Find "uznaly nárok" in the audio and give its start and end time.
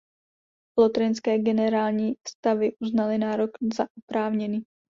2.79-3.51